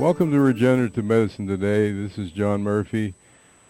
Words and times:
Welcome 0.00 0.32
to 0.32 0.40
Regenerative 0.40 1.04
Medicine 1.04 1.46
today. 1.46 1.92
This 1.92 2.16
is 2.16 2.32
John 2.32 2.62
Murphy, 2.62 3.14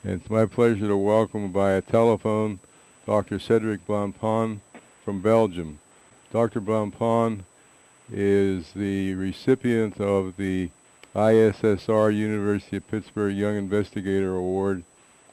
and 0.05 0.21
it's 0.21 0.31
my 0.31 0.47
pleasure 0.47 0.87
to 0.87 0.97
welcome 0.97 1.53
via 1.53 1.83
telephone 1.83 2.61
Dr. 3.05 3.39
Cedric 3.39 3.85
Blanpain 3.87 4.61
from 5.05 5.21
Belgium. 5.21 5.81
Dr. 6.33 6.61
Blanpain 6.61 7.43
is 8.13 8.73
the 8.75 9.15
recipient 9.15 10.01
of 10.01 10.37
the 10.37 10.71
ISSCR 11.15 12.17
University 12.17 12.77
of 12.77 12.87
Pittsburgh 12.87 13.35
Young 13.35 13.57
Investigator 13.57 14.37
Award, 14.37 14.85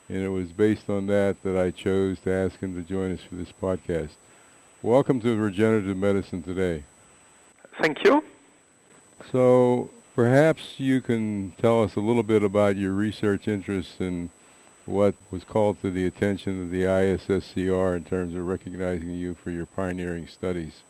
and 0.10 0.24
it 0.24 0.30
was 0.30 0.52
based 0.52 0.90
on 0.90 1.06
that 1.06 1.44
that 1.44 1.56
I 1.56 1.70
chose 1.70 2.20
to 2.22 2.32
ask 2.32 2.60
him 2.60 2.74
to 2.74 2.82
join 2.82 3.14
us 3.14 3.20
for 3.22 3.36
this 3.36 3.54
podcast. 3.62 4.16
Welcome 4.82 5.22
to 5.22 5.36
Regenerative 5.36 5.96
Medicine 5.96 6.42
today. 6.42 6.84
Thank 7.80 8.04
you. 8.04 8.24
So 9.32 9.92
perhaps 10.16 10.80
you 10.80 11.00
can 11.00 11.54
tell 11.62 11.84
us 11.84 11.96
a 11.96 12.00
little 12.00 12.24
bit 12.24 12.42
about 12.42 12.76
your 12.76 12.94
research 12.94 13.48
interests 13.48 14.00
and 14.00 14.32
what 14.88 15.14
was 15.30 15.44
called 15.44 15.80
to 15.82 15.92
the 15.92 16.08
attention 16.08 16.60
of 16.60 16.72
the 16.72 16.84
ISSCR 16.84 17.96
in 17.98 18.04
terms 18.04 18.34
of 18.34 18.48
recognizing 18.48 19.12
you 19.12 19.36
for 19.36 19.52
your 19.52 19.68
pioneering 19.68 20.26
studies? 20.26 20.82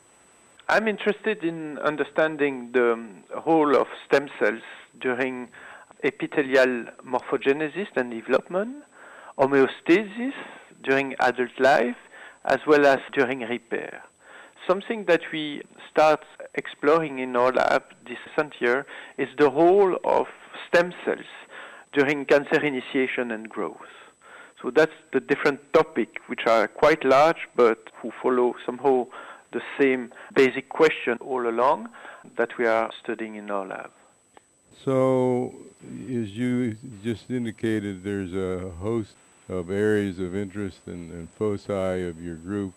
I'm 0.69 0.87
interested 0.87 1.43
in 1.43 1.77
understanding 1.79 2.71
the 2.73 2.93
um, 2.93 3.23
role 3.45 3.75
of 3.75 3.87
stem 4.05 4.29
cells 4.39 4.61
during 4.99 5.49
epithelial 6.03 6.85
morphogenesis 7.05 7.87
and 7.95 8.11
development, 8.11 8.83
homeostasis 9.37 10.33
during 10.83 11.15
adult 11.19 11.59
life, 11.59 11.95
as 12.45 12.59
well 12.67 12.85
as 12.85 12.99
during 13.13 13.39
repair. 13.41 14.03
Something 14.67 15.05
that 15.05 15.21
we 15.31 15.61
start 15.89 16.23
exploring 16.55 17.19
in 17.19 17.35
our 17.35 17.51
lab 17.51 17.83
this 18.05 18.17
year 18.59 18.85
is 19.17 19.27
the 19.37 19.49
role 19.49 19.97
of 20.03 20.27
stem 20.67 20.93
cells 21.05 21.25
during 21.93 22.25
cancer 22.25 22.63
initiation 22.63 23.31
and 23.31 23.49
growth. 23.49 23.77
So 24.61 24.71
that's 24.71 24.91
the 25.13 25.19
different 25.19 25.59
topic, 25.73 26.09
which 26.27 26.41
are 26.47 26.67
quite 26.67 27.05
large, 27.05 27.47
but 27.55 27.89
who 28.01 28.11
follow 28.21 28.55
somehow 28.65 29.07
the 29.51 29.61
same 29.79 30.11
basic 30.33 30.69
question 30.69 31.17
all 31.21 31.47
along 31.47 31.89
that 32.35 32.57
we 32.57 32.65
are 32.65 32.91
studying 33.03 33.35
in 33.35 33.49
our 33.49 33.65
lab. 33.65 33.91
So, 34.83 35.53
as 35.81 36.29
you 36.37 36.75
just 37.03 37.29
indicated, 37.29 38.03
there's 38.03 38.33
a 38.33 38.69
host 38.79 39.15
of 39.49 39.71
areas 39.71 40.19
of 40.19 40.35
interest 40.35 40.81
and, 40.85 41.11
and 41.11 41.29
foci 41.31 41.73
of 41.73 42.21
your 42.21 42.35
group, 42.35 42.73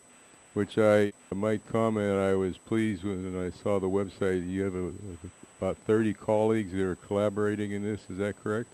which 0.54 0.78
I 0.78 1.12
might 1.34 1.60
comment. 1.70 2.18
I 2.18 2.34
was 2.34 2.56
pleased 2.58 3.04
when 3.04 3.36
I 3.38 3.50
saw 3.62 3.78
the 3.78 3.88
website. 3.88 4.48
You 4.48 4.62
have 4.62 4.74
a, 4.74 4.92
about 5.60 5.76
30 5.86 6.14
colleagues 6.14 6.72
that 6.72 6.82
are 6.82 6.96
collaborating 6.96 7.72
in 7.72 7.82
this. 7.82 8.00
Is 8.08 8.18
that 8.18 8.42
correct? 8.42 8.68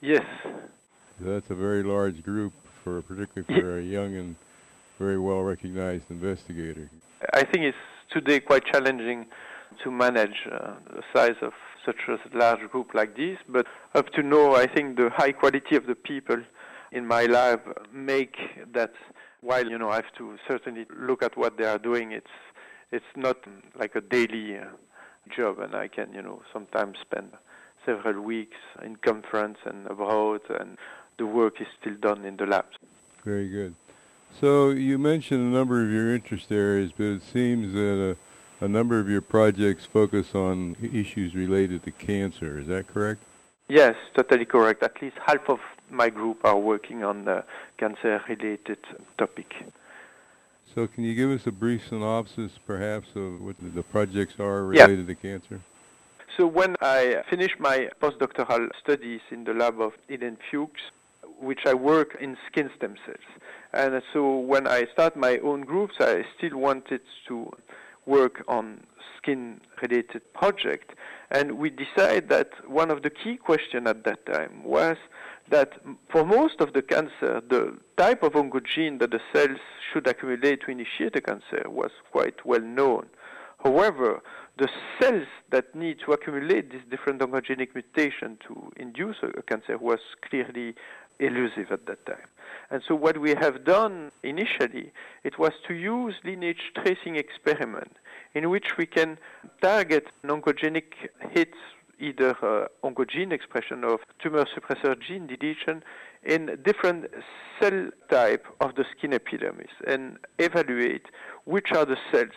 Yes. 0.00 0.24
That's 1.20 1.50
a 1.50 1.54
very 1.54 1.82
large 1.82 2.22
group 2.22 2.52
for 2.82 3.02
particularly 3.02 3.60
for 3.60 3.78
a 3.78 3.82
young 3.82 4.16
and 4.16 4.36
very 4.98 5.18
well 5.18 5.42
recognized 5.42 6.10
investigator. 6.10 6.90
I 7.34 7.44
think 7.44 7.64
it's 7.64 7.76
today 8.12 8.40
quite 8.40 8.64
challenging 8.64 9.26
to 9.82 9.90
manage 9.90 10.46
uh, 10.50 10.74
the 10.90 11.02
size 11.14 11.36
of 11.42 11.52
such 11.84 11.96
a 12.08 12.36
large 12.36 12.68
group 12.70 12.94
like 12.94 13.16
this, 13.16 13.38
but 13.48 13.66
up 13.94 14.08
to 14.10 14.22
now, 14.22 14.54
I 14.54 14.66
think 14.66 14.96
the 14.96 15.10
high 15.14 15.32
quality 15.32 15.76
of 15.76 15.86
the 15.86 15.94
people 15.94 16.36
in 16.92 17.06
my 17.06 17.26
lab 17.26 17.60
make 17.92 18.36
that 18.72 18.92
while 19.40 19.66
you 19.66 19.78
know 19.78 19.90
I 19.90 19.96
have 19.96 20.12
to 20.18 20.36
certainly 20.46 20.86
look 20.94 21.22
at 21.22 21.36
what 21.36 21.56
they 21.56 21.64
are 21.64 21.78
doing, 21.78 22.12
it's 22.12 22.36
it's 22.90 23.12
not 23.16 23.36
like 23.78 23.94
a 23.94 24.00
daily 24.00 24.58
uh, 24.58 24.64
job, 25.34 25.60
and 25.60 25.74
I 25.74 25.88
can 25.88 26.12
you 26.12 26.22
know 26.22 26.42
sometimes 26.52 26.98
spend 27.00 27.30
several 27.86 28.20
weeks 28.20 28.56
in 28.84 28.96
conference 28.96 29.58
and 29.64 29.86
abroad, 29.86 30.40
and 30.60 30.76
the 31.18 31.26
work 31.26 31.60
is 31.60 31.68
still 31.80 31.94
done 31.94 32.24
in 32.24 32.36
the 32.36 32.46
labs. 32.46 32.76
Very 33.24 33.48
good. 33.48 33.74
So 34.40 34.70
you 34.70 34.98
mentioned 34.98 35.40
a 35.40 35.56
number 35.56 35.82
of 35.82 35.90
your 35.90 36.14
interest 36.14 36.52
areas, 36.52 36.92
but 36.96 37.04
it 37.04 37.22
seems 37.22 37.72
that 37.72 38.16
a, 38.60 38.64
a 38.64 38.68
number 38.68 39.00
of 39.00 39.08
your 39.08 39.20
projects 39.20 39.84
focus 39.84 40.34
on 40.34 40.76
issues 40.80 41.34
related 41.34 41.82
to 41.84 41.90
cancer. 41.90 42.58
Is 42.58 42.68
that 42.68 42.86
correct? 42.86 43.22
Yes, 43.68 43.96
totally 44.14 44.44
correct. 44.44 44.82
At 44.82 45.00
least 45.02 45.16
half 45.26 45.48
of 45.48 45.58
my 45.90 46.08
group 46.08 46.44
are 46.44 46.58
working 46.58 47.04
on 47.04 47.24
the 47.24 47.44
cancer-related 47.78 48.78
topic. 49.18 49.54
So 50.74 50.86
can 50.86 51.04
you 51.04 51.14
give 51.14 51.30
us 51.30 51.46
a 51.46 51.52
brief 51.52 51.82
synopsis, 51.88 52.52
perhaps, 52.66 53.08
of 53.16 53.40
what 53.40 53.56
the 53.60 53.82
projects 53.82 54.34
are 54.38 54.64
related 54.64 55.00
yeah. 55.00 55.06
to 55.06 55.14
cancer? 55.14 55.60
So 56.36 56.46
when 56.46 56.76
I 56.80 57.22
finished 57.28 57.58
my 57.58 57.88
postdoctoral 58.00 58.68
studies 58.80 59.20
in 59.30 59.44
the 59.44 59.54
lab 59.54 59.80
of 59.80 59.94
Elaine 60.08 60.38
Fuchs, 60.50 60.80
which 61.40 61.60
I 61.66 61.74
work 61.74 62.16
in 62.20 62.36
skin 62.50 62.70
stem 62.76 62.94
cells. 63.06 63.18
And 63.72 64.02
so 64.12 64.38
when 64.38 64.66
I 64.66 64.86
start 64.92 65.16
my 65.16 65.38
own 65.38 65.62
groups, 65.62 65.94
I 66.00 66.24
still 66.36 66.58
wanted 66.58 67.00
to 67.28 67.52
work 68.06 68.42
on 68.48 68.84
skin-related 69.18 70.32
project. 70.32 70.92
And 71.30 71.58
we 71.58 71.70
decided 71.70 72.28
that 72.30 72.50
one 72.66 72.90
of 72.90 73.02
the 73.02 73.10
key 73.10 73.36
questions 73.36 73.86
at 73.86 74.04
that 74.04 74.24
time 74.26 74.64
was 74.64 74.96
that 75.50 75.74
for 76.10 76.24
most 76.24 76.60
of 76.60 76.72
the 76.72 76.82
cancer, 76.82 77.42
the 77.48 77.76
type 77.96 78.22
of 78.22 78.32
oncogene 78.32 78.98
that 79.00 79.10
the 79.10 79.20
cells 79.34 79.58
should 79.92 80.06
accumulate 80.06 80.62
to 80.62 80.70
initiate 80.70 81.16
a 81.16 81.20
cancer 81.20 81.62
was 81.66 81.90
quite 82.10 82.44
well 82.44 82.60
known. 82.60 83.06
However, 83.62 84.22
the 84.56 84.68
cells 85.00 85.26
that 85.50 85.74
need 85.74 85.98
to 86.04 86.12
accumulate 86.12 86.70
this 86.70 86.82
different 86.90 87.20
oncogenic 87.20 87.74
mutation 87.74 88.38
to 88.46 88.70
induce 88.76 89.16
a, 89.22 89.42
cancer 89.42 89.78
was 89.78 90.00
clearly 90.28 90.74
elusive 91.20 91.70
at 91.70 91.86
that 91.86 92.04
time. 92.06 92.26
And 92.70 92.82
so 92.86 92.94
what 92.94 93.18
we 93.18 93.30
have 93.30 93.64
done 93.64 94.10
initially, 94.22 94.92
it 95.24 95.38
was 95.38 95.52
to 95.66 95.74
use 95.74 96.14
lineage 96.24 96.72
tracing 96.74 97.16
experiment 97.16 97.96
in 98.34 98.50
which 98.50 98.76
we 98.76 98.86
can 98.86 99.18
target 99.62 100.06
oncogenic 100.24 100.92
hit, 101.30 101.54
either 101.98 102.36
uh, 102.42 102.68
oncogene 102.86 103.32
expression 103.32 103.84
of 103.84 104.00
tumor 104.18 104.44
suppressor 104.44 105.00
gene 105.00 105.26
deletion 105.26 105.82
in 106.22 106.58
different 106.62 107.06
cell 107.58 107.90
type 108.10 108.46
of 108.60 108.74
the 108.74 108.84
skin 108.96 109.12
epidermis 109.12 109.70
and 109.86 110.18
evaluate 110.38 111.06
which 111.44 111.72
are 111.72 111.86
the 111.86 111.96
cells 112.12 112.34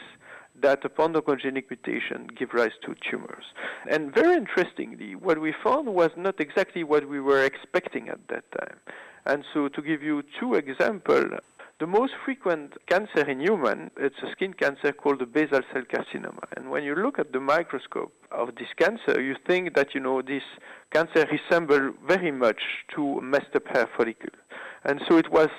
that 0.62 0.86
upon 0.86 1.14
the 1.14 1.22
oncogenic 1.22 1.66
mutation 1.70 2.28
give 2.38 2.54
rise 2.54 2.72
to 2.86 2.96
tumors. 3.10 3.46
And 3.90 4.14
very 4.14 4.36
interestingly, 4.36 5.16
what 5.16 5.40
we 5.40 5.54
found 5.64 5.88
was 5.90 6.12
not 6.16 6.40
exactly 6.40 6.84
what 6.84 7.08
we 7.10 7.20
were 7.20 7.44
expecting 7.44 8.10
at 8.10 8.28
that 8.30 8.44
time. 8.60 8.78
And 9.26 9.44
so 9.54 9.68
to 9.70 9.82
give 9.82 10.02
you 10.02 10.24
two 10.40 10.56
examples, 10.56 11.32
the 11.80 11.88
most 11.88 12.14
frequent 12.24 12.74
cancer 12.86 13.28
in 13.28 13.40
human, 13.40 13.90
it's 13.98 14.22
a 14.22 14.32
skin 14.32 14.54
cancer 14.54 14.92
called 14.92 15.20
the 15.20 15.26
basal 15.26 15.62
cell 15.74 15.82
carcinoma. 15.82 16.44
And 16.56 16.70
when 16.70 16.84
you 16.84 16.94
look 16.94 17.18
at 17.18 17.32
the 17.32 17.40
microscope 17.40 18.14
of 18.32 18.50
this 18.56 18.68
cancer, 18.78 19.20
you 19.20 19.36
think 19.48 19.74
that, 19.76 19.96
you 19.96 20.00
know, 20.00 20.22
this 20.22 20.44
cancer 20.92 21.28
resembles 21.32 21.96
very 22.08 22.32
much 22.32 22.62
to 22.96 23.18
a 23.18 23.22
messed 23.22 23.56
up 23.56 23.68
hair 23.68 23.90
follicle. 23.98 24.30
And 24.84 25.02
so 25.10 25.18
it 25.18 25.32
was 25.32 25.50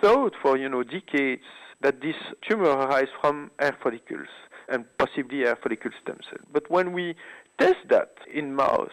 thought 0.00 0.34
for, 0.40 0.56
you 0.56 0.70
know, 0.70 0.82
decades 0.82 1.42
that 1.80 2.00
this 2.00 2.16
tumor 2.48 2.70
arises 2.70 3.14
from 3.20 3.50
hair 3.58 3.76
follicles 3.82 4.28
and 4.68 4.84
possibly 4.98 5.40
hair 5.40 5.56
follicle 5.56 5.90
stem 6.02 6.18
cell. 6.28 6.40
But 6.52 6.70
when 6.70 6.92
we 6.92 7.14
test 7.58 7.88
that 7.88 8.12
in 8.32 8.54
mouse, 8.54 8.92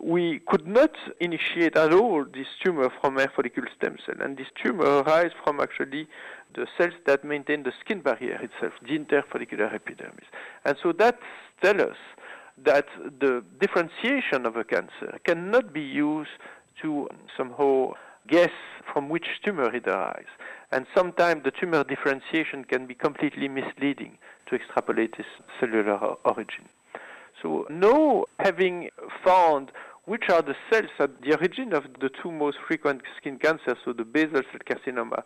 we 0.00 0.40
could 0.46 0.66
not 0.66 0.92
initiate 1.20 1.76
at 1.76 1.92
all 1.92 2.24
this 2.24 2.46
tumor 2.62 2.90
from 3.00 3.16
hair 3.16 3.32
follicle 3.34 3.64
stem 3.76 3.96
cell. 4.04 4.16
And 4.20 4.36
this 4.36 4.48
tumor 4.62 5.02
arises 5.02 5.32
from 5.44 5.60
actually 5.60 6.08
the 6.54 6.66
cells 6.78 6.94
that 7.06 7.24
maintain 7.24 7.62
the 7.62 7.72
skin 7.80 8.00
barrier 8.00 8.40
itself, 8.42 8.74
the 8.82 8.98
interfollicular 8.98 9.72
epidermis. 9.74 10.26
And 10.64 10.76
so 10.82 10.92
that 10.92 11.18
tells 11.62 11.80
us 11.80 11.96
that 12.64 12.86
the 13.20 13.44
differentiation 13.60 14.46
of 14.46 14.56
a 14.56 14.64
cancer 14.64 15.18
cannot 15.24 15.72
be 15.72 15.82
used 15.82 16.30
to 16.82 17.08
somehow 17.36 17.92
guess 18.28 18.50
from 18.92 19.08
which 19.08 19.26
tumor 19.44 19.74
it 19.74 19.86
arises. 19.86 20.26
And 20.72 20.86
sometimes 20.94 21.44
the 21.44 21.50
tumor 21.50 21.84
differentiation 21.84 22.64
can 22.64 22.86
be 22.86 22.94
completely 22.94 23.48
misleading 23.48 24.18
to 24.48 24.54
extrapolate 24.54 25.14
its 25.18 25.28
cellular 25.60 25.98
origin. 26.24 26.68
So 27.42 27.66
now, 27.68 28.24
having 28.40 28.90
found 29.24 29.70
which 30.06 30.30
are 30.30 30.42
the 30.42 30.54
cells 30.70 30.90
at 30.98 31.20
the 31.22 31.36
origin 31.36 31.72
of 31.72 31.84
the 32.00 32.08
two 32.08 32.30
most 32.30 32.58
frequent 32.66 33.02
skin 33.16 33.38
cancers, 33.38 33.76
so 33.84 33.92
the 33.92 34.04
basal 34.04 34.42
cell 34.50 34.60
carcinoma 34.64 35.22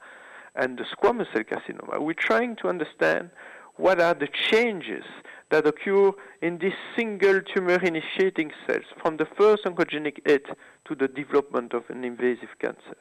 and 0.57 0.79
the 0.79 0.85
squamous 0.85 1.33
cell 1.33 1.45
carcinoma, 1.45 2.01
we're 2.01 2.15
trying 2.15 2.57
to 2.57 2.69
understand 2.69 3.31
what 3.77 4.01
are 4.01 4.15
the 4.15 4.29
changes 4.51 5.05
that 5.51 5.67
occur 5.67 6.13
in 6.43 6.59
these 6.59 6.73
single 6.97 7.41
tumor 7.41 7.79
initiating 7.83 8.53
cells 8.67 8.85
from 9.03 9.17
the 9.17 9.27
first 9.37 9.65
oncogenic 9.65 10.19
hit 10.25 10.47
to 10.87 10.95
the 10.95 11.09
development 11.09 11.75
of 11.75 11.85
an 11.89 12.05
invasive 12.05 12.51
cancer. 12.61 12.97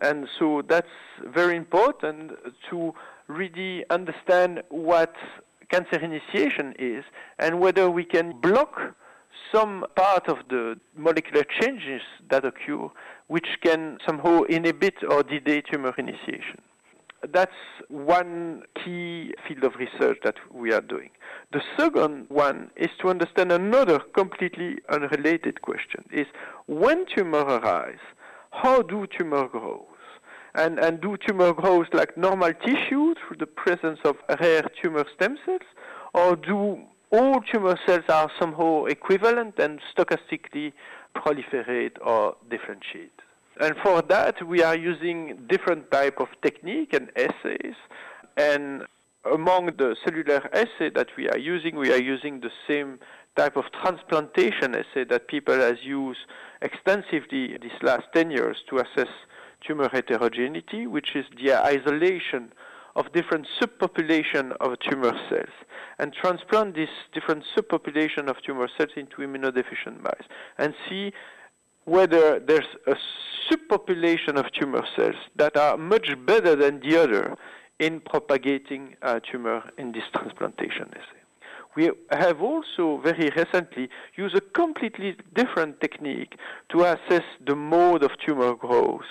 And 0.00 0.28
so 0.38 0.62
that's 0.68 0.88
very 1.24 1.56
important 1.56 2.32
to 2.70 2.94
really 3.28 3.84
understand 3.90 4.62
what 4.68 5.14
cancer 5.70 5.98
initiation 5.98 6.74
is 6.78 7.04
and 7.38 7.60
whether 7.60 7.90
we 7.90 8.04
can 8.04 8.38
block 8.40 8.94
some 9.52 9.84
part 9.94 10.28
of 10.28 10.38
the 10.48 10.78
molecular 10.96 11.44
changes 11.60 12.02
that 12.30 12.44
occur 12.44 12.88
which 13.28 13.46
can 13.62 13.98
somehow 14.06 14.42
inhibit 14.42 14.94
or 15.08 15.22
delay 15.22 15.60
tumor 15.60 15.94
initiation. 15.98 16.60
That's 17.32 17.52
one 17.88 18.62
key 18.84 19.34
field 19.48 19.64
of 19.64 19.74
research 19.76 20.18
that 20.24 20.36
we 20.52 20.72
are 20.72 20.80
doing. 20.80 21.10
The 21.52 21.62
second 21.78 22.26
one 22.28 22.70
is 22.76 22.90
to 23.00 23.08
understand 23.08 23.50
another 23.50 23.98
completely 23.98 24.76
unrelated 24.90 25.62
question 25.62 26.04
is 26.12 26.26
when 26.66 27.06
tumor 27.06 27.40
arise, 27.40 27.98
how 28.50 28.82
do 28.82 29.06
tumor 29.06 29.48
grow? 29.48 29.86
And, 30.54 30.78
and 30.78 31.00
do 31.00 31.16
tumor 31.26 31.52
grows 31.52 31.86
like 31.92 32.16
normal 32.16 32.52
tissue 32.54 33.14
through 33.14 33.36
the 33.38 33.46
presence 33.46 33.98
of 34.04 34.16
rare 34.40 34.62
tumor 34.82 35.04
stem 35.14 35.36
cells, 35.44 35.60
or 36.14 36.36
do 36.36 36.80
all 37.10 37.40
tumor 37.52 37.78
cells 37.86 38.04
are 38.08 38.30
somehow 38.40 38.84
equivalent 38.86 39.58
and 39.58 39.80
stochastically 39.94 40.72
proliferate 41.14 41.96
or 42.00 42.36
differentiate? 42.48 43.15
And 43.60 43.74
for 43.82 44.02
that, 44.02 44.46
we 44.46 44.62
are 44.62 44.76
using 44.76 45.46
different 45.48 45.90
type 45.90 46.20
of 46.20 46.28
technique 46.42 46.92
and 46.92 47.10
assays. 47.16 47.74
And 48.36 48.84
among 49.24 49.66
the 49.78 49.96
cellular 50.04 50.48
assay 50.52 50.90
that 50.94 51.08
we 51.16 51.28
are 51.28 51.38
using, 51.38 51.76
we 51.76 51.92
are 51.92 52.00
using 52.00 52.40
the 52.40 52.50
same 52.68 52.98
type 53.36 53.56
of 53.56 53.64
transplantation 53.82 54.74
assay 54.74 55.04
that 55.04 55.28
people 55.28 55.54
has 55.54 55.76
used 55.82 56.20
extensively 56.62 57.56
these 57.60 57.82
last 57.82 58.04
10 58.14 58.30
years 58.30 58.58
to 58.68 58.78
assess 58.78 59.10
tumor 59.66 59.88
heterogeneity, 59.90 60.86
which 60.86 61.16
is 61.16 61.24
the 61.42 61.54
isolation 61.54 62.52
of 62.94 63.12
different 63.12 63.46
subpopulation 63.60 64.52
of 64.60 64.78
tumor 64.80 65.12
cells 65.28 65.52
and 65.98 66.14
transplant 66.14 66.74
this 66.74 66.88
different 67.12 67.44
subpopulation 67.56 68.28
of 68.28 68.36
tumor 68.42 68.68
cells 68.76 68.90
into 68.96 69.16
immunodeficient 69.18 70.02
mice 70.02 70.28
and 70.56 70.74
see 70.88 71.12
whether 71.86 72.38
there's 72.40 72.66
a 72.86 72.96
subpopulation 73.48 74.36
of 74.36 74.52
tumor 74.52 74.84
cells 74.94 75.14
that 75.36 75.56
are 75.56 75.76
much 75.76 76.08
better 76.26 76.54
than 76.54 76.80
the 76.80 77.00
other 77.00 77.36
in 77.78 78.00
propagating 78.00 78.96
uh, 79.02 79.20
tumor 79.20 79.62
in 79.78 79.92
this 79.92 80.02
transplantation 80.12 80.88
assay. 80.92 81.22
We 81.76 81.90
have 82.10 82.42
also 82.42 83.00
very 83.04 83.30
recently 83.36 83.88
used 84.16 84.34
a 84.34 84.40
completely 84.40 85.16
different 85.34 85.80
technique 85.80 86.34
to 86.70 86.84
assess 86.84 87.24
the 87.46 87.54
mode 87.54 88.02
of 88.02 88.10
tumor 88.24 88.54
growth 88.54 89.04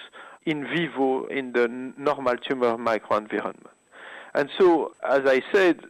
in 0.46 0.68
vivo 0.68 1.26
in 1.28 1.54
the 1.54 1.68
normal 1.98 2.36
tumor 2.38 2.76
microenvironment. 2.76 3.68
And 4.34 4.50
so, 4.60 4.94
as 5.08 5.22
I 5.26 5.42
said, 5.54 5.82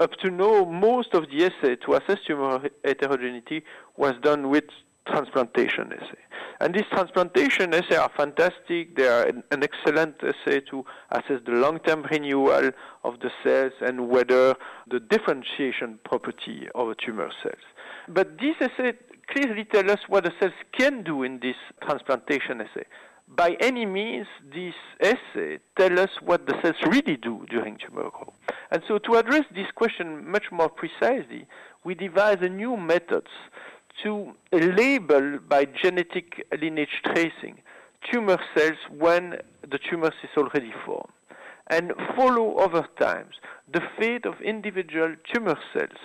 up 0.00 0.12
to 0.22 0.30
now, 0.30 0.64
most 0.64 1.14
of 1.14 1.30
the 1.30 1.46
assay 1.46 1.76
to 1.76 1.94
assess 1.94 2.18
tumor 2.26 2.68
heterogeneity 2.84 3.62
was 3.96 4.14
done 4.22 4.50
with 4.50 4.64
transplantation 5.10 5.92
assay. 5.92 6.18
And 6.60 6.74
these 6.74 6.84
transplantation 6.90 7.74
assays 7.74 7.98
are 7.98 8.10
fantastic. 8.16 8.96
They 8.96 9.06
are 9.06 9.26
an 9.26 9.62
excellent 9.62 10.16
assay 10.22 10.60
to 10.70 10.84
assess 11.10 11.40
the 11.46 11.52
long-term 11.52 12.06
renewal 12.10 12.70
of 13.04 13.20
the 13.20 13.30
cells 13.42 13.72
and 13.80 14.08
whether 14.08 14.54
the 14.90 15.00
differentiation 15.00 15.98
property 16.04 16.68
of 16.74 16.88
a 16.88 16.94
tumor 16.94 17.30
cells. 17.42 17.64
But 18.08 18.38
these 18.38 18.56
assays 18.60 18.94
clearly 19.32 19.64
tell 19.64 19.90
us 19.90 20.00
what 20.08 20.24
the 20.24 20.32
cells 20.40 20.52
can 20.76 21.02
do 21.02 21.22
in 21.22 21.40
this 21.40 21.56
transplantation 21.82 22.60
assay 22.60 22.84
by 23.36 23.56
any 23.60 23.86
means, 23.86 24.26
this 24.52 24.74
essay 25.00 25.60
tell 25.78 25.98
us 26.00 26.10
what 26.20 26.46
the 26.46 26.54
cells 26.62 26.76
really 26.86 27.16
do 27.16 27.46
during 27.48 27.78
tumor 27.78 28.10
growth. 28.10 28.34
And 28.72 28.82
so 28.88 28.98
to 28.98 29.14
address 29.16 29.44
this 29.54 29.70
question 29.74 30.28
much 30.28 30.50
more 30.50 30.68
precisely, 30.68 31.46
we 31.84 31.94
devised 31.94 32.42
a 32.42 32.48
new 32.48 32.76
methods 32.76 33.28
to 34.02 34.32
label 34.52 35.38
by 35.48 35.64
genetic 35.64 36.46
lineage 36.60 37.02
tracing 37.04 37.58
tumor 38.10 38.38
cells 38.56 38.78
when 38.98 39.36
the 39.70 39.78
tumor 39.78 40.12
is 40.22 40.30
already 40.36 40.72
formed 40.84 41.12
and 41.68 41.92
follow 42.16 42.58
over 42.58 42.86
time 42.98 43.26
the 43.72 43.80
fate 43.98 44.26
of 44.26 44.40
individual 44.40 45.14
tumor 45.32 45.58
cells 45.72 46.00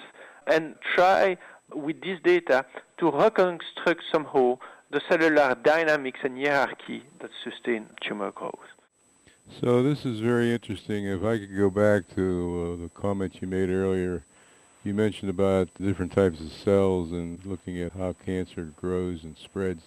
and 0.48 0.76
try 0.96 1.38
with 1.74 2.00
this 2.02 2.20
data 2.24 2.66
to 3.00 3.10
reconstruct 3.12 4.02
somehow 4.12 4.58
the 4.92 5.02
cellular 5.10 5.56
dynamics 5.64 6.20
and 6.24 6.38
hierarchy 6.38 7.04
that 7.20 7.32
sustain 7.44 7.88
tumor 8.02 8.32
growth. 8.32 8.54
So 9.62 9.84
this 9.84 10.06
is 10.06 10.20
very 10.20 10.54
interesting. 10.54 11.06
If 11.06 11.24
I 11.24 11.38
could 11.38 11.56
go 11.56 11.70
back 11.70 12.08
to 12.16 12.78
uh, 12.80 12.84
the 12.84 12.90
comment 12.90 13.42
you 13.42 13.48
made 13.48 13.70
earlier, 13.70 14.24
you 14.86 14.94
mentioned 14.94 15.30
about 15.30 15.74
the 15.76 15.84
different 15.84 16.12
types 16.12 16.40
of 16.40 16.52
cells 16.52 17.12
and 17.12 17.44
looking 17.46 17.82
at 17.82 17.94
how 17.94 18.14
cancer 18.26 18.72
grows 18.80 19.24
and 19.24 19.36
spreads. 19.38 19.84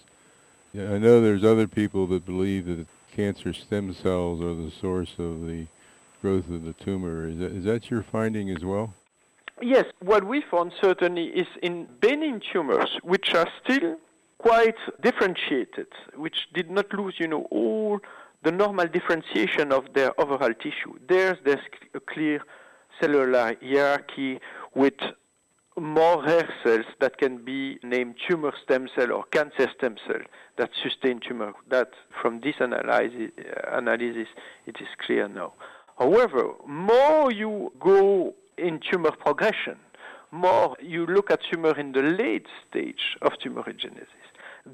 Yeah, 0.73 0.91
I 0.91 0.97
know 0.97 1.21
there's 1.21 1.43
other 1.43 1.67
people 1.67 2.05
that 2.07 2.25
believe 2.25 2.65
that 2.65 2.85
cancer 3.15 3.53
stem 3.53 3.93
cells 3.93 4.41
are 4.41 4.53
the 4.53 4.71
source 4.71 5.13
of 5.17 5.47
the 5.47 5.67
growth 6.21 6.49
of 6.49 6.65
the 6.65 6.73
tumor. 6.73 7.27
Is 7.27 7.39
that, 7.39 7.51
is 7.51 7.63
that 7.63 7.89
your 7.89 8.03
finding 8.03 8.49
as 8.49 8.63
well? 8.63 8.93
Yes, 9.61 9.85
what 9.99 10.25
we 10.25 10.43
found 10.51 10.73
certainly 10.81 11.25
is 11.25 11.47
in 11.63 11.87
benign 12.01 12.41
tumors, 12.51 12.97
which 13.01 13.33
are 13.33 13.47
still 13.63 13.97
quite 14.37 14.75
differentiated, 15.01 15.87
which 16.15 16.47
did 16.53 16.69
not 16.69 16.93
lose, 16.93 17.15
you 17.17 17.27
know, 17.27 17.47
all 17.51 17.99
the 18.43 18.51
normal 18.51 18.87
differentiation 18.87 19.71
of 19.71 19.93
their 19.93 20.19
overall 20.19 20.53
tissue. 20.53 20.97
There's, 21.07 21.37
there's 21.43 21.59
a 21.93 21.99
clear 21.99 22.41
cellular 22.99 23.55
hierarchy 23.61 24.39
with 24.75 24.93
more 25.77 26.23
rare 26.23 26.49
cells 26.63 26.85
that 26.99 27.17
can 27.17 27.43
be 27.43 27.79
named 27.83 28.15
tumor 28.27 28.53
stem 28.63 28.87
cell 28.95 29.11
or 29.11 29.23
cancer 29.31 29.69
stem 29.77 29.95
cell 30.07 30.21
that 30.57 30.69
sustain 30.83 31.19
tumor. 31.25 31.53
That 31.69 31.91
from 32.21 32.41
this 32.41 32.55
analysis, 32.59 33.31
analysis 33.71 34.27
it 34.65 34.77
is 34.81 34.87
clear 35.05 35.27
now. 35.27 35.53
However, 35.97 36.51
more 36.67 37.31
you 37.31 37.71
go 37.79 38.33
in 38.57 38.79
tumor 38.79 39.11
progression, 39.11 39.77
more 40.31 40.75
you 40.81 41.05
look 41.05 41.31
at 41.31 41.39
tumor 41.51 41.77
in 41.77 41.93
the 41.93 42.01
late 42.01 42.47
stage 42.69 43.17
of 43.21 43.33
tumorigenesis 43.43 44.19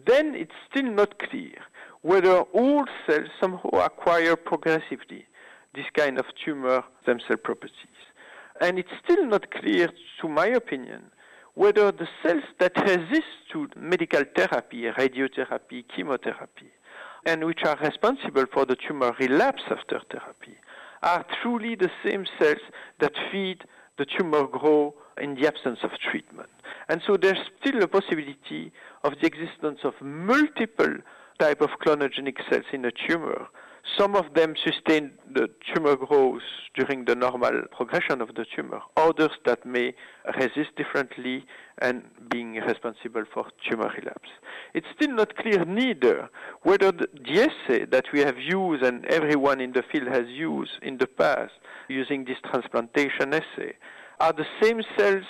then 0.05 0.35
it's 0.35 0.55
still 0.69 0.91
not 0.91 1.17
clear 1.19 1.55
whether 2.01 2.39
all 2.41 2.85
cells 3.07 3.29
somehow 3.39 3.69
acquire 3.69 4.35
progressively 4.35 5.25
this 5.73 5.85
kind 5.93 6.17
of 6.17 6.25
tumor 6.43 6.83
stem 7.03 7.19
cell 7.27 7.37
properties. 7.37 8.01
And 8.61 8.79
it's 8.79 8.89
still 9.03 9.25
not 9.25 9.51
clear, 9.51 9.89
to 10.21 10.27
my 10.27 10.47
opinion, 10.47 11.11
whether 11.55 11.91
the 11.91 12.07
cells 12.23 12.43
that 12.59 12.75
resist 12.77 13.27
to 13.51 13.67
medical 13.75 14.23
therapy, 14.35 14.83
radiotherapy, 14.83 15.83
chemotherapy, 15.93 16.71
and 17.25 17.43
which 17.45 17.63
are 17.65 17.77
responsible 17.81 18.45
for 18.53 18.65
the 18.65 18.75
tumor 18.75 19.15
relapse 19.19 19.63
after 19.69 19.99
therapy, 20.11 20.57
are 21.03 21.25
truly 21.41 21.75
the 21.75 21.91
same 22.03 22.25
cells 22.39 22.61
that 22.99 23.13
feed 23.31 23.63
the 23.97 24.05
tumor 24.05 24.47
grow 24.47 24.93
in 25.21 25.35
the 25.35 25.47
absence 25.47 25.79
of 25.83 25.91
treatment. 26.11 26.49
And 26.89 27.01
so 27.07 27.17
there's 27.17 27.39
still 27.61 27.81
a 27.81 27.87
possibility 27.87 28.71
of 29.03 29.13
the 29.21 29.27
existence 29.27 29.79
of 29.83 29.93
multiple 30.01 30.95
type 31.39 31.61
of 31.61 31.69
clonogenic 31.85 32.37
cells 32.49 32.65
in 32.73 32.85
a 32.85 32.91
tumor. 32.91 33.47
Some 33.97 34.15
of 34.15 34.33
them 34.33 34.55
sustain 34.65 35.11
the 35.31 35.47
tumor 35.73 35.95
growth 35.95 36.41
during 36.73 37.05
the 37.05 37.15
normal 37.15 37.61
progression 37.71 38.19
of 38.19 38.29
the 38.35 38.45
tumor. 38.55 38.81
Others 38.97 39.31
that 39.45 39.65
may 39.65 39.93
resist 40.39 40.75
differently 40.75 41.45
and 41.77 42.03
being 42.29 42.55
responsible 42.55 43.23
for 43.31 43.45
tumor 43.69 43.91
relapse. 43.97 44.29
It's 44.73 44.87
still 44.95 45.15
not 45.15 45.35
clear 45.37 45.63
neither 45.65 46.29
whether 46.63 46.91
the, 46.91 47.07
assay 47.29 47.85
that 47.85 48.05
we 48.11 48.19
have 48.21 48.37
used 48.39 48.83
and 48.83 49.05
everyone 49.05 49.61
in 49.61 49.73
the 49.73 49.83
field 49.91 50.07
has 50.07 50.27
used 50.27 50.71
in 50.81 50.97
the 50.97 51.07
past 51.07 51.53
using 51.87 52.25
this 52.25 52.37
transplantation 52.49 53.33
assay 53.33 53.75
are 54.19 54.33
the 54.33 54.45
same 54.61 54.81
cells 54.97 55.25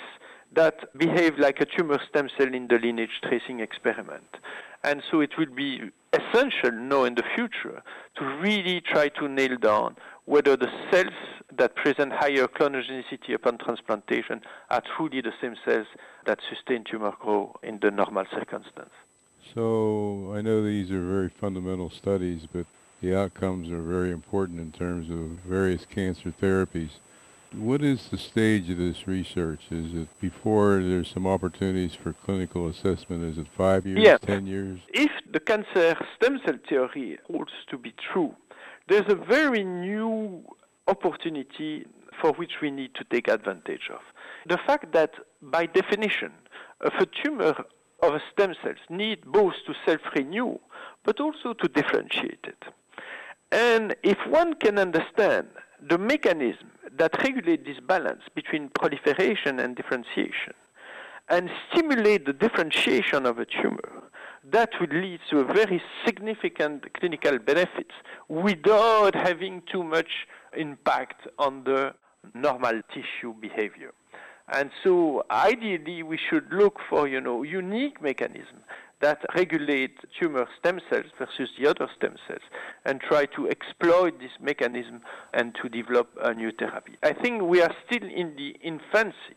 that 0.54 0.96
behave 0.96 1.38
like 1.38 1.60
a 1.60 1.66
tumor 1.66 2.00
stem 2.08 2.28
cell 2.38 2.52
in 2.54 2.68
the 2.68 2.78
lineage 2.78 3.20
tracing 3.22 3.60
experiment. 3.60 4.36
And 4.82 5.02
so 5.10 5.20
it 5.20 5.36
will 5.36 5.52
be 5.54 5.90
essential 6.12 6.72
now 6.72 7.04
in 7.04 7.14
the 7.16 7.24
future 7.34 7.82
to 8.18 8.24
really 8.40 8.80
try 8.80 9.08
to 9.08 9.28
nail 9.28 9.56
down 9.56 9.96
whether 10.24 10.56
the 10.56 10.70
cells 10.90 11.14
that 11.56 11.74
present 11.76 12.12
higher 12.12 12.46
clonogenicity 12.48 13.34
upon 13.34 13.58
transplantation 13.58 14.40
are 14.70 14.82
truly 14.96 15.20
the 15.20 15.32
same 15.40 15.54
cells 15.64 15.86
that 16.26 16.38
sustain 16.50 16.84
tumor 16.84 17.12
growth 17.20 17.56
in 17.62 17.78
the 17.80 17.90
normal 17.90 18.24
circumstance. 18.32 18.90
So 19.54 20.32
I 20.34 20.42
know 20.42 20.62
these 20.62 20.90
are 20.90 21.00
very 21.00 21.28
fundamental 21.28 21.88
studies, 21.90 22.46
but 22.52 22.66
the 23.00 23.16
outcomes 23.16 23.70
are 23.70 23.82
very 23.82 24.10
important 24.10 24.60
in 24.60 24.72
terms 24.72 25.08
of 25.08 25.38
various 25.48 25.86
cancer 25.86 26.32
therapies. 26.42 26.90
What 27.52 27.82
is 27.82 28.08
the 28.08 28.18
stage 28.18 28.68
of 28.70 28.78
this 28.78 29.06
research? 29.06 29.60
Is 29.70 29.94
it 29.94 30.08
before 30.20 30.82
there's 30.82 31.08
some 31.10 31.26
opportunities 31.26 31.94
for 31.94 32.12
clinical 32.12 32.68
assessment? 32.68 33.24
Is 33.24 33.38
it 33.38 33.46
five 33.56 33.86
years, 33.86 34.00
yes. 34.02 34.18
ten 34.20 34.46
years? 34.46 34.80
If 34.88 35.10
the 35.30 35.40
cancer 35.40 35.96
stem 36.16 36.40
cell 36.44 36.58
theory 36.68 37.18
holds 37.26 37.52
to 37.70 37.78
be 37.78 37.94
true, 38.12 38.34
there's 38.88 39.08
a 39.08 39.14
very 39.14 39.64
new 39.64 40.44
opportunity 40.88 41.86
for 42.20 42.32
which 42.32 42.60
we 42.60 42.70
need 42.70 42.94
to 42.94 43.04
take 43.04 43.28
advantage 43.28 43.90
of. 43.92 44.00
The 44.48 44.58
fact 44.66 44.92
that, 44.92 45.12
by 45.40 45.66
definition, 45.66 46.32
if 46.84 46.94
a 46.94 47.06
tumor 47.06 47.54
of 48.02 48.14
a 48.14 48.20
stem 48.32 48.54
cells 48.62 48.76
need 48.90 49.24
both 49.24 49.54
to 49.66 49.74
self-renew, 49.86 50.58
but 51.04 51.20
also 51.20 51.54
to 51.54 51.68
differentiate 51.68 52.44
it. 52.44 52.64
And 53.52 53.94
if 54.02 54.18
one 54.28 54.54
can 54.54 54.78
understand 54.78 55.48
the 55.80 55.98
mechanism 55.98 56.70
that 56.98 57.22
regulate 57.22 57.64
this 57.64 57.78
balance 57.80 58.22
between 58.34 58.68
proliferation 58.70 59.58
and 59.58 59.76
differentiation, 59.76 60.54
and 61.28 61.50
stimulate 61.70 62.26
the 62.26 62.32
differentiation 62.32 63.26
of 63.26 63.38
a 63.38 63.44
tumor, 63.44 64.02
that 64.44 64.70
would 64.80 64.92
lead 64.92 65.20
to 65.30 65.40
a 65.40 65.44
very 65.44 65.82
significant 66.04 66.92
clinical 66.94 67.38
benefits 67.38 67.94
without 68.28 69.14
having 69.14 69.62
too 69.70 69.82
much 69.82 70.26
impact 70.56 71.26
on 71.38 71.64
the 71.64 71.92
normal 72.34 72.80
tissue 72.92 73.34
behavior. 73.40 73.92
And 74.52 74.70
so 74.84 75.24
ideally 75.30 76.04
we 76.04 76.16
should 76.30 76.52
look 76.52 76.78
for, 76.88 77.08
you 77.08 77.20
know, 77.20 77.42
unique 77.42 78.00
mechanism 78.00 78.62
that 79.00 79.18
regulate 79.34 79.96
tumor 80.18 80.46
stem 80.58 80.80
cells 80.90 81.06
versus 81.18 81.50
the 81.58 81.68
other 81.68 81.88
stem 81.96 82.16
cells 82.26 82.42
and 82.84 83.00
try 83.00 83.26
to 83.26 83.48
exploit 83.48 84.18
this 84.18 84.30
mechanism 84.40 85.00
and 85.34 85.54
to 85.60 85.68
develop 85.68 86.08
a 86.22 86.32
new 86.32 86.50
therapy. 86.52 86.96
I 87.02 87.12
think 87.12 87.42
we 87.42 87.60
are 87.60 87.74
still 87.86 88.08
in 88.08 88.36
the 88.36 88.56
infancy 88.62 89.36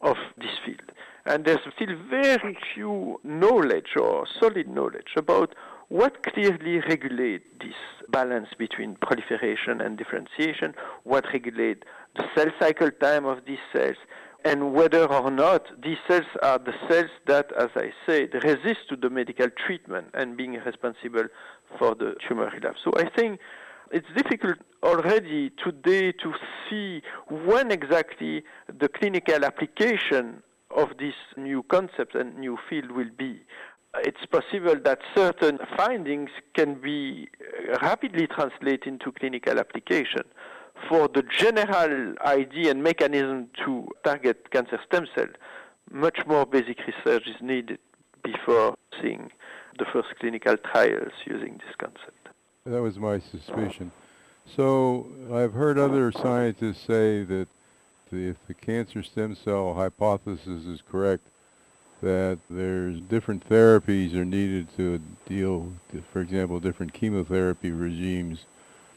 of 0.00 0.16
this 0.38 0.50
field. 0.64 0.92
And 1.26 1.44
there's 1.44 1.60
still 1.76 1.94
very 2.08 2.56
few 2.74 3.20
knowledge 3.22 3.96
or 4.00 4.26
solid 4.40 4.68
knowledge 4.68 5.12
about 5.16 5.54
what 5.88 6.22
clearly 6.22 6.80
regulate 6.88 7.60
this 7.60 7.74
balance 8.10 8.48
between 8.56 8.96
proliferation 8.96 9.80
and 9.80 9.98
differentiation, 9.98 10.74
what 11.04 11.24
regulate 11.32 11.84
the 12.16 12.24
cell 12.34 12.46
cycle 12.58 12.90
time 12.90 13.26
of 13.26 13.44
these 13.46 13.58
cells, 13.72 13.96
and 14.44 14.72
whether 14.72 15.06
or 15.06 15.30
not 15.30 15.66
these 15.82 15.98
cells 16.08 16.24
are 16.42 16.58
the 16.58 16.72
cells 16.88 17.10
that, 17.26 17.46
as 17.58 17.68
I 17.76 17.92
said, 18.06 18.34
resist 18.42 18.88
to 18.88 18.96
the 18.96 19.10
medical 19.10 19.48
treatment 19.66 20.08
and 20.14 20.36
being 20.36 20.52
responsible 20.52 21.24
for 21.78 21.94
the 21.94 22.14
tumor 22.26 22.50
relapse. 22.54 22.80
So 22.84 22.92
I 22.96 23.08
think 23.16 23.38
it's 23.92 24.06
difficult 24.16 24.58
already 24.82 25.50
today 25.62 26.12
to 26.12 26.32
see 26.68 27.02
when 27.28 27.70
exactly 27.70 28.44
the 28.78 28.88
clinical 28.88 29.44
application 29.44 30.42
of 30.76 30.90
this 30.98 31.14
new 31.36 31.62
concept 31.64 32.14
and 32.14 32.38
new 32.38 32.56
field 32.68 32.92
will 32.92 33.10
be. 33.18 33.42
It's 33.98 34.24
possible 34.30 34.76
that 34.84 35.00
certain 35.16 35.58
findings 35.76 36.30
can 36.54 36.80
be 36.80 37.28
rapidly 37.82 38.28
translated 38.28 38.86
into 38.86 39.10
clinical 39.10 39.58
application 39.58 40.22
for 40.88 41.08
the 41.08 41.22
general 41.22 42.14
idea 42.24 42.70
and 42.70 42.82
mechanism 42.82 43.48
to 43.64 43.88
target 44.04 44.50
cancer 44.50 44.78
stem 44.86 45.06
cell, 45.14 45.28
much 45.90 46.26
more 46.26 46.46
basic 46.46 46.78
research 46.86 47.26
is 47.26 47.40
needed 47.40 47.78
before 48.22 48.74
seeing 49.00 49.30
the 49.78 49.84
first 49.92 50.08
clinical 50.18 50.56
trials 50.56 51.12
using 51.24 51.58
this 51.58 51.74
concept. 51.78 52.28
That 52.66 52.82
was 52.82 52.98
my 52.98 53.18
suspicion. 53.18 53.90
So 54.56 55.06
I've 55.32 55.52
heard 55.52 55.78
other 55.78 56.12
scientists 56.12 56.80
say 56.86 57.22
that 57.24 57.48
if 58.12 58.36
the 58.46 58.54
cancer 58.54 59.02
stem 59.02 59.36
cell 59.36 59.74
hypothesis 59.74 60.66
is 60.66 60.82
correct, 60.90 61.26
that 62.02 62.38
there's 62.48 63.00
different 63.00 63.48
therapies 63.48 64.14
are 64.14 64.24
needed 64.24 64.68
to 64.76 65.00
deal, 65.26 65.72
for 66.12 66.20
example, 66.20 66.58
different 66.58 66.92
chemotherapy 66.92 67.70
regimes 67.70 68.44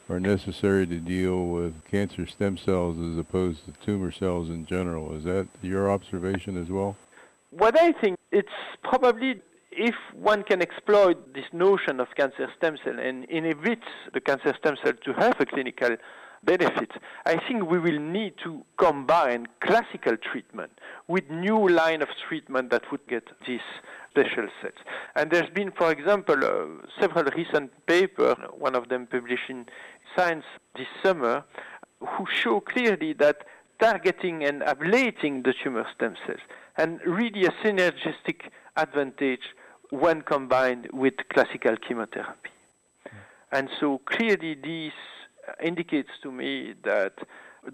are 0.08 0.20
necessary 0.20 0.86
to 0.86 0.98
deal 0.98 1.46
with 1.46 1.84
cancer 1.90 2.26
stem 2.26 2.56
cells 2.56 2.98
as 2.98 3.18
opposed 3.18 3.64
to 3.64 3.72
tumor 3.84 4.12
cells 4.12 4.50
in 4.50 4.66
general. 4.66 5.16
Is 5.16 5.24
that 5.24 5.48
your 5.62 5.90
observation 5.90 6.60
as 6.60 6.68
well? 6.68 6.96
What 7.50 7.78
I 7.80 7.92
think 7.92 8.18
it's 8.30 8.48
probably 8.82 9.40
if 9.76 9.94
one 10.14 10.42
can 10.42 10.62
exploit 10.62 11.34
this 11.34 11.46
notion 11.52 12.00
of 12.00 12.08
cancer 12.16 12.48
stem 12.56 12.76
cell 12.84 12.98
and 12.98 13.24
inhibit 13.24 13.80
the 14.12 14.20
cancer 14.20 14.54
stem 14.58 14.76
cell 14.82 14.92
to 15.04 15.12
have 15.14 15.40
a 15.40 15.46
clinical 15.46 15.96
benefit, 16.44 16.90
I 17.26 17.38
think 17.48 17.68
we 17.68 17.78
will 17.78 17.98
need 17.98 18.34
to 18.44 18.64
combine 18.76 19.46
classical 19.60 20.16
treatment 20.16 20.78
with 21.08 21.28
new 21.30 21.68
line 21.68 22.02
of 22.02 22.08
treatment 22.28 22.70
that 22.70 22.90
would 22.92 23.06
get 23.08 23.24
these 23.46 23.60
special 24.14 24.48
sets. 24.62 24.78
And 25.16 25.30
there's 25.30 25.50
been, 25.50 25.72
for 25.72 25.90
example, 25.90 26.36
uh, 26.44 26.86
several 27.00 27.24
recent 27.36 27.72
papers, 27.86 28.36
one 28.56 28.74
of 28.76 28.88
them 28.88 29.06
published 29.06 29.48
in 29.48 29.66
Science 30.16 30.44
this 30.76 30.86
summer, 31.02 31.44
who 31.98 32.24
show 32.30 32.60
clearly 32.60 33.12
that 33.14 33.38
targeting 33.80 34.44
and 34.44 34.62
ablating 34.62 35.44
the 35.44 35.52
tumor 35.62 35.86
stem 35.94 36.14
cells 36.26 36.40
and 36.76 37.00
really 37.04 37.44
a 37.44 37.50
synergistic 37.62 38.50
advantage 38.76 39.54
when 39.90 40.22
combined 40.22 40.88
with 40.92 41.14
classical 41.32 41.76
chemotherapy. 41.76 42.50
And 43.50 43.68
so 43.80 44.00
clearly 44.06 44.54
this 44.54 44.92
indicates 45.62 46.10
to 46.22 46.30
me 46.30 46.74
that 46.84 47.14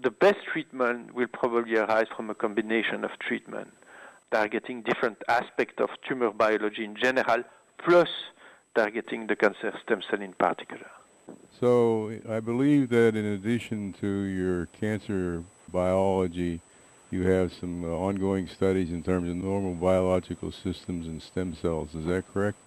the 0.03 0.11
best 0.11 0.39
treatment 0.51 1.13
will 1.13 1.27
probably 1.27 1.77
arise 1.77 2.07
from 2.15 2.29
a 2.29 2.35
combination 2.35 3.03
of 3.03 3.11
treatment 3.19 3.73
targeting 4.31 4.81
different 4.81 5.17
aspects 5.27 5.75
of 5.79 5.89
tumor 6.07 6.31
biology 6.31 6.83
in 6.83 6.95
general, 6.95 7.43
plus 7.83 8.09
targeting 8.75 9.27
the 9.27 9.35
cancer 9.35 9.73
stem 9.83 10.01
cell 10.09 10.21
in 10.21 10.33
particular. 10.33 10.89
So 11.59 12.11
I 12.29 12.39
believe 12.39 12.89
that 12.89 13.15
in 13.15 13.25
addition 13.25 13.93
to 14.01 14.07
your 14.07 14.65
cancer 14.67 15.43
biology, 15.71 16.61
you 17.11 17.23
have 17.23 17.53
some 17.53 17.83
uh, 17.83 17.89
ongoing 17.89 18.47
studies 18.47 18.91
in 18.91 19.03
terms 19.03 19.29
of 19.29 19.35
normal 19.35 19.75
biological 19.75 20.51
systems 20.51 21.07
and 21.07 21.21
stem 21.21 21.53
cells. 21.53 21.93
Is 21.93 22.05
that 22.05 22.23
correct? 22.33 22.57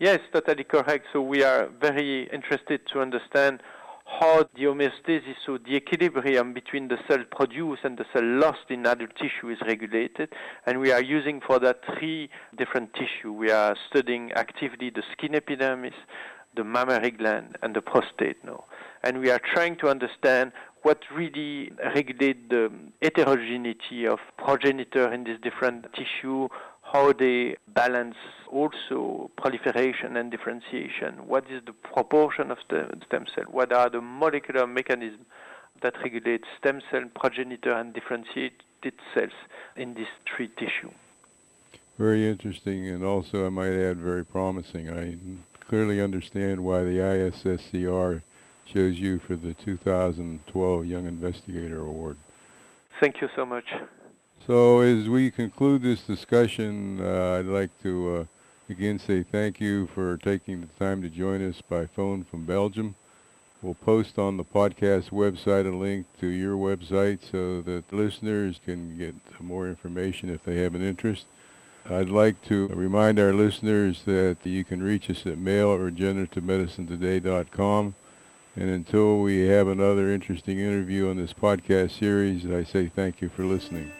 Yes, 0.00 0.18
totally 0.32 0.64
correct. 0.64 1.06
So 1.12 1.20
we 1.20 1.44
are 1.44 1.68
very 1.80 2.28
interested 2.32 2.80
to 2.92 3.00
understand 3.00 3.62
how 4.18 4.44
the 4.54 4.62
homeostasis, 4.62 5.36
so 5.46 5.58
the 5.58 5.76
equilibrium 5.76 6.52
between 6.52 6.88
the 6.88 6.98
cell 7.08 7.24
produced 7.30 7.82
and 7.84 7.96
the 7.96 8.04
cell 8.12 8.24
lost 8.24 8.68
in 8.68 8.86
adult 8.86 9.14
tissue 9.16 9.50
is 9.50 9.58
regulated. 9.66 10.30
And 10.66 10.80
we 10.80 10.90
are 10.92 11.02
using 11.02 11.40
for 11.46 11.58
that 11.60 11.80
three 11.98 12.28
different 12.58 12.92
tissue. 12.94 13.32
We 13.32 13.50
are 13.50 13.76
studying 13.88 14.32
actively 14.32 14.90
the 14.90 15.02
skin 15.12 15.34
epidermis, 15.34 15.94
the 16.56 16.64
mammary 16.64 17.12
gland, 17.12 17.56
and 17.62 17.74
the 17.74 17.80
prostate 17.80 18.44
now. 18.44 18.64
And 19.02 19.20
we 19.20 19.30
are 19.30 19.40
trying 19.54 19.76
to 19.76 19.88
understand 19.88 20.52
what 20.82 20.98
really 21.14 21.72
regulate 21.94 22.48
the 22.48 22.70
heterogeneity 23.02 24.06
of 24.06 24.18
progenitor 24.38 25.12
in 25.12 25.24
this 25.24 25.38
different 25.42 25.86
tissue, 25.94 26.48
how 26.92 27.12
they 27.12 27.56
balance 27.68 28.16
also 28.50 29.30
proliferation 29.36 30.16
and 30.16 30.30
differentiation, 30.30 31.26
what 31.26 31.44
is 31.50 31.62
the 31.64 31.72
proportion 31.72 32.50
of 32.50 32.58
the 32.68 32.88
stem 33.06 33.26
cell, 33.34 33.44
what 33.50 33.72
are 33.72 33.88
the 33.88 34.00
molecular 34.00 34.66
mechanisms 34.66 35.24
that 35.82 35.94
regulate 36.02 36.44
stem 36.58 36.80
cell, 36.90 37.04
progenitor, 37.14 37.72
and 37.72 37.94
differentiated 37.94 38.94
cells 39.14 39.32
in 39.76 39.94
this 39.94 40.08
three 40.26 40.48
tissue. 40.48 40.90
Very 41.98 42.28
interesting, 42.28 42.88
and 42.88 43.04
also 43.04 43.46
I 43.46 43.50
might 43.50 43.72
add 43.72 43.98
very 43.98 44.24
promising. 44.24 44.90
I 44.90 45.16
clearly 45.68 46.00
understand 46.00 46.62
why 46.64 46.82
the 46.82 46.98
ISSCR 46.98 48.22
chose 48.66 48.98
you 48.98 49.18
for 49.18 49.36
the 49.36 49.54
2012 49.54 50.86
Young 50.86 51.06
Investigator 51.06 51.80
Award. 51.80 52.16
Thank 53.00 53.20
you 53.20 53.28
so 53.36 53.44
much. 53.44 53.64
So 54.46 54.80
as 54.80 55.08
we 55.08 55.30
conclude 55.30 55.82
this 55.82 56.02
discussion, 56.02 57.00
uh, 57.00 57.38
I'd 57.38 57.46
like 57.46 57.70
to 57.82 58.16
uh, 58.16 58.24
again 58.70 58.98
say 58.98 59.22
thank 59.22 59.60
you 59.60 59.86
for 59.88 60.16
taking 60.16 60.62
the 60.62 60.68
time 60.78 61.02
to 61.02 61.10
join 61.10 61.46
us 61.46 61.60
by 61.60 61.84
phone 61.86 62.24
from 62.24 62.46
Belgium. 62.46 62.94
We'll 63.62 63.74
post 63.74 64.18
on 64.18 64.38
the 64.38 64.44
podcast 64.44 65.10
website 65.10 65.70
a 65.70 65.76
link 65.76 66.06
to 66.20 66.26
your 66.26 66.56
website 66.56 67.18
so 67.30 67.60
that 67.62 67.92
listeners 67.92 68.58
can 68.64 68.96
get 68.96 69.14
more 69.38 69.68
information 69.68 70.30
if 70.30 70.42
they 70.44 70.62
have 70.62 70.74
an 70.74 70.80
interest. 70.82 71.26
I'd 71.88 72.08
like 72.08 72.40
to 72.46 72.68
remind 72.68 73.20
our 73.20 73.34
listeners 73.34 74.04
that 74.04 74.38
you 74.44 74.64
can 74.64 74.82
reach 74.82 75.10
us 75.10 75.26
at 75.26 75.36
mail 75.36 75.74
at 75.74 75.80
regenerativemedicinetoday.com. 75.80 77.94
And 78.56 78.70
until 78.70 79.20
we 79.20 79.46
have 79.48 79.68
another 79.68 80.10
interesting 80.10 80.58
interview 80.58 81.10
on 81.10 81.18
this 81.18 81.34
podcast 81.34 81.98
series, 81.98 82.46
I 82.46 82.64
say 82.64 82.88
thank 82.88 83.20
you 83.20 83.28
for 83.28 83.44
listening. 83.44 83.92